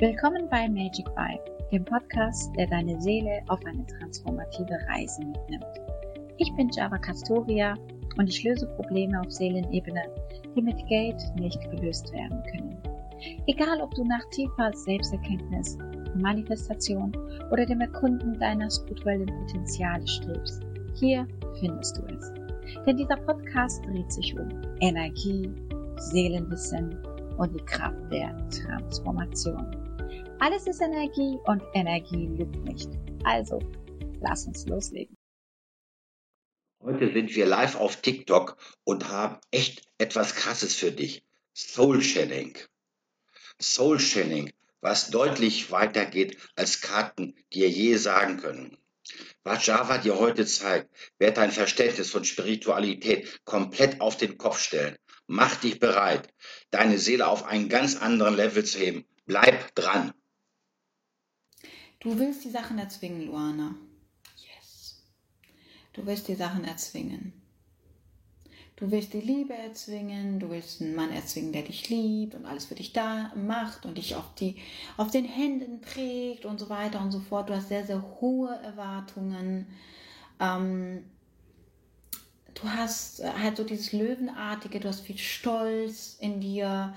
[0.00, 5.78] Willkommen bei Magic Vibe, dem Podcast, der deine Seele auf eine transformative Reise mitnimmt.
[6.38, 7.74] Ich bin Java Castoria
[8.16, 10.00] und ich löse Probleme auf Seelenebene,
[10.56, 12.78] die mit Geld nicht gelöst werden können.
[13.46, 15.76] Egal, ob du nach tiefer Selbsterkenntnis,
[16.14, 17.14] Manifestation
[17.50, 20.62] oder dem Erkunden deiner spirituellen Potenziale strebst,
[20.94, 21.28] hier
[21.58, 22.32] findest du es.
[22.86, 24.48] Denn dieser Podcast dreht sich um
[24.80, 25.52] Energie,
[25.98, 26.96] Seelenwissen
[27.36, 29.89] und die Kraft der Transformation.
[30.42, 32.88] Alles ist Energie und Energie lügt nicht.
[33.24, 33.58] Also,
[34.22, 35.14] lass uns loslegen.
[36.82, 41.22] Heute sind wir live auf TikTok und haben echt etwas Krasses für dich.
[41.54, 42.56] Soul Channing.
[43.60, 44.50] Soul Channing,
[44.80, 48.78] was deutlich weitergeht als Karten dir je sagen können.
[49.42, 54.96] Was Java dir heute zeigt, wird dein Verständnis von Spiritualität komplett auf den Kopf stellen.
[55.26, 56.32] Mach dich bereit,
[56.70, 59.04] deine Seele auf einen ganz anderen Level zu heben.
[59.26, 60.14] Bleib dran.
[62.00, 63.74] Du willst die Sachen erzwingen, Luana.
[64.36, 65.02] Yes.
[65.92, 67.34] Du willst die Sachen erzwingen.
[68.76, 72.64] Du willst die Liebe erzwingen, du willst einen Mann erzwingen, der dich liebt und alles
[72.64, 74.56] für dich da macht und dich auf, die,
[74.96, 77.50] auf den Händen trägt und so weiter und so fort.
[77.50, 79.66] Du hast sehr, sehr hohe Erwartungen.
[80.40, 81.04] Ähm,
[82.54, 86.94] du hast äh, halt so dieses Löwenartige, du hast viel Stolz in dir.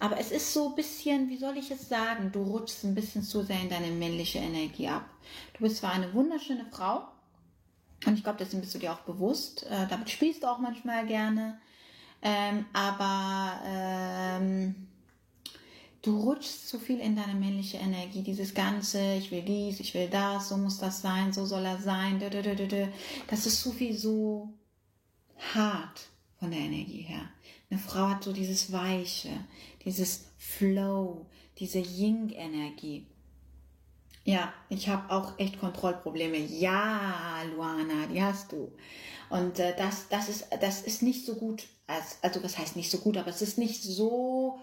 [0.00, 3.22] Aber es ist so ein bisschen, wie soll ich es sagen, du rutschst ein bisschen
[3.22, 5.04] zu sehr in deine männliche Energie ab.
[5.54, 7.08] Du bist zwar eine wunderschöne Frau,
[8.06, 9.64] und ich glaube, dessen bist du dir auch bewusst.
[9.64, 11.58] Äh, damit spielst du auch manchmal gerne.
[12.22, 14.88] Ähm, aber ähm,
[16.02, 18.22] du rutschst zu viel in deine männliche Energie.
[18.22, 21.78] Dieses Ganze, ich will dies, ich will das, so muss das sein, so soll er
[21.78, 22.20] sein.
[23.28, 24.48] Das ist zu viel so
[25.54, 26.08] hart
[26.38, 27.28] von der Energie her.
[27.70, 29.30] Eine Frau hat so dieses Weiche,
[29.84, 31.26] dieses Flow,
[31.58, 33.06] diese Ying-Energie.
[34.24, 36.36] Ja, ich habe auch echt Kontrollprobleme.
[36.36, 38.72] Ja, Luana, die hast du.
[39.30, 42.90] Und äh, das, das, ist, das ist nicht so gut, als, also was heißt nicht
[42.90, 44.58] so gut, aber es ist nicht so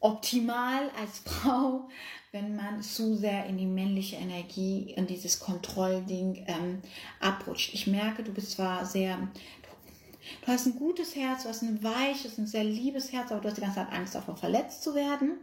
[0.00, 1.88] optimal als Frau,
[2.32, 6.82] wenn man zu sehr in die männliche Energie und dieses Kontrollding ähm,
[7.20, 7.72] abrutscht.
[7.74, 11.82] Ich merke, du bist zwar sehr, du, du hast ein gutes Herz, du hast ein
[11.82, 14.94] weiches, ein sehr liebes Herz, aber du hast die ganze Zeit Angst davor, verletzt zu
[14.94, 15.38] werden.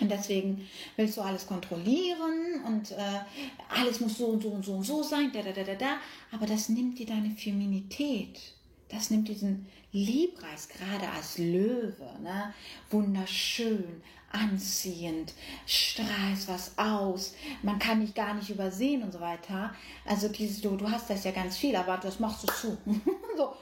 [0.00, 0.66] Und deswegen
[0.96, 3.20] willst du alles kontrollieren und äh,
[3.68, 5.96] alles muss so und so und so und so sein, da, da, da, da, da.
[6.32, 8.55] Aber das nimmt dir deine Feminität.
[8.88, 12.54] Das nimmt diesen Liebreiz, gerade als Löwe, ne?
[12.90, 15.32] wunderschön, anziehend,
[15.66, 19.74] strahlst was aus, man kann dich gar nicht übersehen und so weiter.
[20.04, 22.78] Also dieses, du, du hast das ja ganz viel, aber das machst du zu.
[23.36, 23.54] so.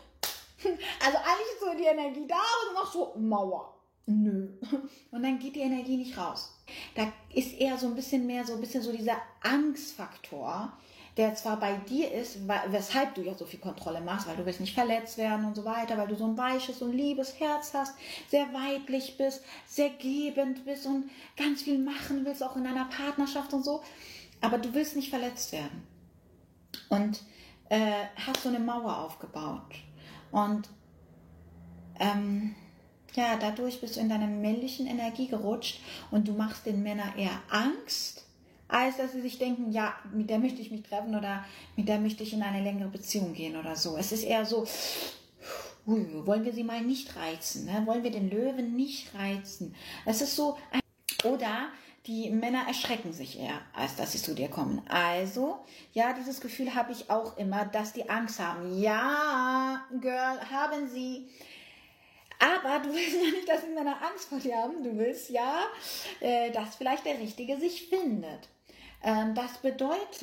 [0.65, 3.75] Also eigentlich ist so die Energie da und machst so Mauer.
[4.07, 4.49] Nö.
[5.11, 6.53] Und dann geht die Energie nicht raus.
[6.95, 10.73] Da ist eher so ein bisschen mehr, so ein bisschen so dieser Angstfaktor,
[11.17, 12.39] der zwar bei dir ist,
[12.69, 15.65] weshalb du ja so viel Kontrolle machst, weil du willst nicht verletzt werden und so
[15.65, 17.95] weiter, weil du so ein weiches und liebes Herz hast,
[18.29, 23.53] sehr weiblich bist, sehr gebend bist und ganz viel machen willst, auch in einer Partnerschaft
[23.53, 23.83] und so.
[24.41, 25.87] Aber du willst nicht verletzt werden.
[26.89, 27.23] Und
[27.69, 29.75] äh, hast so eine Mauer aufgebaut.
[30.33, 30.69] Und
[32.01, 32.57] ähm,
[33.15, 35.81] ja, dadurch bist du in deiner männlichen Energie gerutscht
[36.11, 38.24] und du machst den Männern eher Angst
[38.75, 41.45] als dass sie sich denken, ja, mit der möchte ich mich treffen oder
[41.77, 43.97] mit der möchte ich in eine längere Beziehung gehen oder so.
[43.97, 44.67] Es ist eher so,
[45.87, 47.83] wollen wir sie mal nicht reizen, ne?
[47.87, 49.77] wollen wir den Löwen nicht reizen.
[50.05, 50.59] Es ist so,
[51.23, 51.69] oder
[52.07, 54.83] die Männer erschrecken sich eher, als dass sie zu dir kommen.
[54.89, 58.77] Also, ja, dieses Gefühl habe ich auch immer, dass die Angst haben.
[58.77, 61.29] Ja, Girl, haben sie.
[62.41, 64.83] Aber du willst ja nicht, dass die Männer Angst vor dir haben.
[64.83, 65.61] Du willst ja,
[66.19, 68.49] äh, dass vielleicht der Richtige sich findet.
[69.05, 70.23] Ähm, das bedeutet,